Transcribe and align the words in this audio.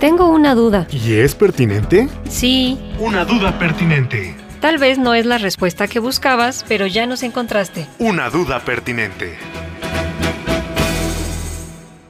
Tengo 0.00 0.28
una 0.28 0.54
duda. 0.54 0.86
¿Y 0.92 1.14
es 1.14 1.34
pertinente? 1.34 2.08
Sí, 2.28 2.78
Una 3.00 3.24
duda 3.24 3.58
pertinente. 3.58 4.36
tal 4.60 4.78
vez 4.78 4.98
no 4.98 5.14
es 5.14 5.26
la 5.26 5.38
respuesta 5.38 5.88
que 5.88 5.98
buscabas, 5.98 6.64
pero 6.68 6.86
ya 6.86 7.06
nos 7.06 7.22
encontraste. 7.22 7.86
Una 7.98 8.30
duda 8.30 8.60
pertinente. 8.60 9.36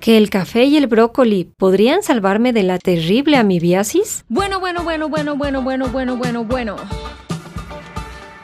¿Que 0.00 0.16
el 0.16 0.30
café 0.30 0.64
y 0.64 0.76
el 0.76 0.88
brócoli 0.88 1.44
podrían 1.56 2.02
salvarme 2.02 2.52
de 2.52 2.64
la 2.64 2.78
terrible 2.78 3.36
amibiasis? 3.36 4.24
Bueno, 4.28 4.58
bueno, 4.58 4.82
bueno, 4.82 5.08
bueno, 5.08 5.36
bueno, 5.36 5.62
bueno, 5.62 5.88
bueno, 5.88 6.16
bueno, 6.16 6.44
bueno. 6.44 6.76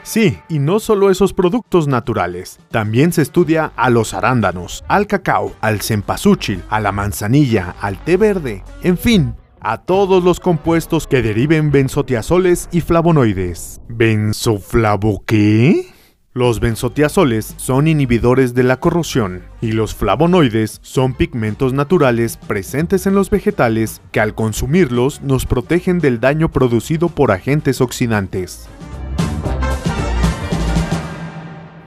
Sí, 0.09 0.39
y 0.49 0.57
no 0.57 0.79
solo 0.79 1.11
esos 1.11 1.33
productos 1.33 1.87
naturales. 1.87 2.57
También 2.71 3.13
se 3.13 3.21
estudia 3.21 3.73
a 3.75 3.91
los 3.91 4.15
arándanos, 4.15 4.83
al 4.87 5.05
cacao, 5.05 5.53
al 5.61 5.81
cempasúchil, 5.81 6.63
a 6.67 6.79
la 6.79 6.91
manzanilla, 6.91 7.75
al 7.79 8.03
té 8.03 8.17
verde, 8.17 8.63
en 8.81 8.97
fin, 8.97 9.35
a 9.61 9.83
todos 9.83 10.23
los 10.23 10.39
compuestos 10.39 11.05
que 11.05 11.21
deriven 11.21 11.69
benzotiazoles 11.69 12.69
y 12.71 12.81
flavonoides. 12.81 13.81
¿Benzoflavo 13.87 15.21
qué? 15.27 15.93
Los 16.33 16.59
benzotiazoles 16.59 17.53
son 17.57 17.87
inhibidores 17.87 18.55
de 18.55 18.63
la 18.63 18.79
corrosión 18.79 19.43
y 19.61 19.73
los 19.73 19.93
flavonoides 19.93 20.79
son 20.81 21.13
pigmentos 21.13 21.71
naturales 21.73 22.37
presentes 22.37 23.05
en 23.05 23.13
los 23.13 23.29
vegetales 23.29 24.01
que 24.11 24.21
al 24.21 24.33
consumirlos 24.33 25.21
nos 25.21 25.45
protegen 25.45 25.99
del 25.99 26.19
daño 26.19 26.49
producido 26.49 27.09
por 27.09 27.31
agentes 27.31 27.79
oxidantes. 27.79 28.67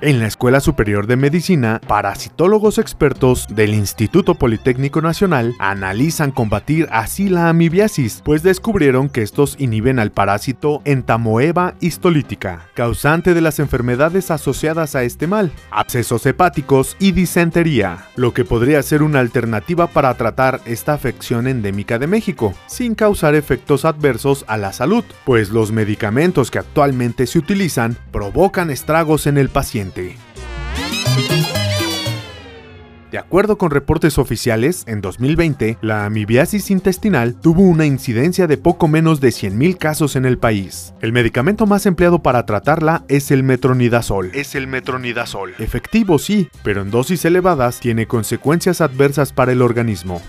En 0.05 0.19
la 0.19 0.27
Escuela 0.27 0.59
Superior 0.59 1.06
de 1.06 1.15
Medicina, 1.15 1.80
parasitólogos 1.87 2.79
expertos 2.79 3.47
del 3.48 3.73
Instituto 3.73 4.34
Politécnico 4.34 5.01
Nacional 5.01 5.55
analizan 5.61 6.33
combatir 6.33 6.89
así 6.91 7.28
la 7.28 7.48
amibiasis, 7.48 8.20
pues 8.25 8.42
descubrieron 8.42 9.08
que 9.08 9.23
estos 9.23 9.55
inhiben 9.61 10.00
al 10.00 10.11
parásito 10.11 10.83
Entamoeba 10.84 11.75
histolítica, 11.78 12.67
causante 12.75 13.33
de 13.33 13.42
las 13.42 13.61
enfermedades 13.61 14.33
asociadas 14.33 14.97
a 14.97 15.05
este 15.05 15.28
mal, 15.28 15.53
abscesos 15.70 16.27
hepáticos 16.27 16.97
y 16.98 17.12
disentería, 17.12 18.08
lo 18.17 18.34
que 18.34 18.45
podría 18.45 18.83
ser 18.83 19.05
una 19.05 19.20
alternativa 19.20 19.86
para 19.86 20.12
tratar 20.14 20.61
esta 20.67 20.95
afección 20.95 21.47
endémica 21.47 22.00
de 22.00 22.08
México, 22.08 22.55
sin 22.67 22.97
causar 22.97 23.36
efectos 23.36 23.84
adversos 23.84 24.45
a 24.48 24.56
la 24.56 24.73
salud, 24.73 25.05
pues 25.25 25.50
los 25.50 25.70
medicamentos 25.70 26.50
que 26.50 26.58
actualmente 26.58 27.28
se 27.28 27.39
utilizan 27.39 27.97
provocan 28.11 28.73
estragos 28.73 29.28
en 29.28 29.39
el 29.39 29.48
paciente. 29.48 29.92
De 33.12 33.19
acuerdo 33.19 33.59
con 33.59 33.71
reportes 33.71 34.17
oficiales, 34.17 34.85
en 34.87 35.03
2020, 35.03 35.77
la 35.83 36.07
amibiasis 36.07 36.71
intestinal 36.71 37.35
tuvo 37.35 37.61
una 37.61 37.85
incidencia 37.85 38.47
de 38.47 38.57
poco 38.57 38.89
menos 38.89 39.20
de 39.20 39.29
100.000 39.29 39.77
casos 39.77 40.17
en 40.17 40.25
el 40.25 40.39
país. 40.39 40.95
El 41.03 41.13
medicamento 41.13 41.67
más 41.67 41.85
empleado 41.85 42.23
para 42.23 42.47
tratarla 42.47 43.05
es 43.09 43.31
el 43.31 43.43
metronidazol. 43.43 44.31
Es 44.33 44.55
el 44.55 44.67
metronidazol. 44.67 45.53
Efectivo 45.59 46.19
sí, 46.19 46.48
pero 46.65 46.81
en 46.81 46.91
dosis 46.91 47.27
elevadas 47.27 47.81
tiene 47.81 48.07
consecuencias 48.07 48.81
adversas 48.81 49.35
para 49.35 49.53
el 49.53 49.61
organismo. 49.61 50.23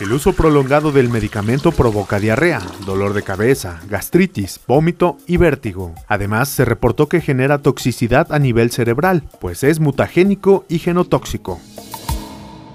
El 0.00 0.12
uso 0.12 0.32
prolongado 0.32 0.92
del 0.92 1.08
medicamento 1.08 1.72
provoca 1.72 2.20
diarrea, 2.20 2.62
dolor 2.86 3.14
de 3.14 3.24
cabeza, 3.24 3.80
gastritis, 3.88 4.60
vómito 4.68 5.16
y 5.26 5.38
vértigo. 5.38 5.92
Además, 6.06 6.48
se 6.50 6.64
reportó 6.64 7.08
que 7.08 7.20
genera 7.20 7.58
toxicidad 7.58 8.32
a 8.32 8.38
nivel 8.38 8.70
cerebral, 8.70 9.24
pues 9.40 9.64
es 9.64 9.80
mutagénico 9.80 10.64
y 10.68 10.78
genotóxico. 10.78 11.58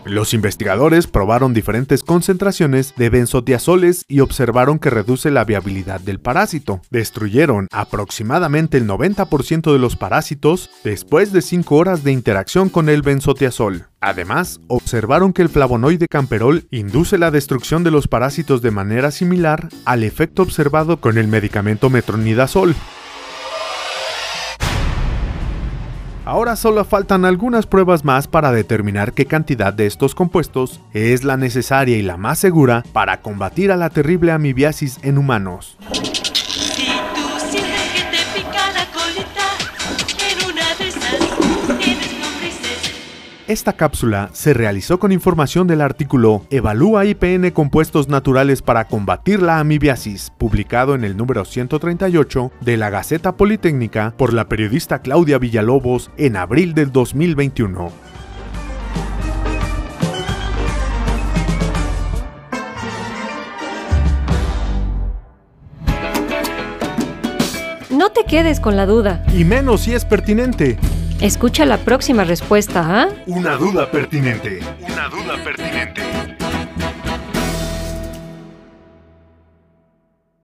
Los 0.05 0.33
investigadores 0.33 1.07
probaron 1.07 1.53
diferentes 1.53 2.03
concentraciones 2.03 2.93
de 2.97 3.09
benzotiazoles 3.09 4.03
y 4.09 4.19
observaron 4.19 4.77
que 4.77 4.89
reduce 4.89 5.31
la 5.31 5.45
viabilidad 5.45 6.02
del 6.02 6.19
parásito. 6.19 6.81
Destruyeron 6.89 7.67
aproximadamente 7.71 8.77
el 8.77 8.86
90% 8.86 9.71
de 9.71 9.80
los 9.80 9.95
parásitos 9.95 10.69
después 10.83 11.31
de 11.31 11.42
5 11.42 11.75
horas 11.77 12.03
de 12.03 12.11
interacción 12.11 12.67
con 12.67 12.89
el 12.89 13.02
benzotiazol. 13.02 13.86
Además, 14.02 14.59
observaron 14.67 15.31
que 15.31 15.42
el 15.42 15.47
flavonoide 15.47 16.09
camperol 16.09 16.67
induce 16.69 17.17
la 17.17 17.31
destrucción 17.31 17.86
de 17.86 17.92
los 17.92 18.09
parásitos 18.09 18.61
de 18.61 18.71
manera 18.71 19.11
similar 19.11 19.69
al 19.86 20.03
efecto 20.03 20.42
observado 20.42 20.99
con 20.99 21.17
el 21.17 21.30
medicamento 21.30 21.89
metronidazol. 21.89 22.75
Ahora 26.26 26.56
solo 26.56 26.86
faltan 26.86 27.26
algunas 27.26 27.66
pruebas 27.67 28.06
más 28.06 28.30
para 28.30 28.54
determinar 28.54 29.11
qué 29.11 29.26
cantidad 29.26 29.73
de 29.73 29.88
estos 29.88 30.16
compuestos 30.16 30.80
es 30.94 31.26
la 31.26 31.36
necesaria 31.36 31.98
y 31.98 32.02
la 32.02 32.16
más 32.16 32.39
segura 32.39 32.84
para 32.94 33.20
combatir 33.20 33.73
a 33.73 33.76
la 33.76 33.89
terrible 33.89 34.32
amibiasis 34.32 35.00
en 35.04 35.17
humanos. 35.17 35.78
Esta 43.53 43.73
cápsula 43.73 44.31
se 44.33 44.52
realizó 44.55 44.97
con 44.97 45.11
información 45.11 45.67
del 45.67 45.81
artículo 45.81 46.43
Evalúa 46.49 47.05
IPN 47.05 47.52
compuestos 47.52 48.08
naturales 48.08 48.64
para 48.64 48.87
combatir 48.87 49.43
la 49.43 49.59
amibiasis, 49.59 50.31
publicado 50.39 50.95
en 50.95 51.03
el 51.03 51.15
número 51.15 51.45
138 51.45 52.52
de 52.61 52.77
la 52.77 52.89
Gaceta 52.89 53.37
Politécnica 53.37 54.15
por 54.17 54.33
la 54.33 54.49
periodista 54.49 55.03
Claudia 55.03 55.37
Villalobos 55.37 56.09
en 56.17 56.36
abril 56.36 56.73
del 56.73 56.92
2021. 56.92 57.92
No 67.92 68.09
te 68.09 68.23
quedes 68.25 68.59
con 68.59 68.75
la 68.75 68.87
duda. 68.87 69.23
Y 69.31 69.43
menos 69.43 69.81
si 69.81 69.93
es 69.93 70.05
pertinente. 70.05 70.80
Escucha 71.23 71.66
la 71.66 71.78
próxima 71.78 72.26
respuesta, 72.26 72.84
¿ah? 72.86 73.08
Una 73.28 73.56
duda 73.56 73.89
pertinente. 73.89 74.60
Una 74.82 75.08
duda 75.08 75.42
pertinente. 75.42 76.33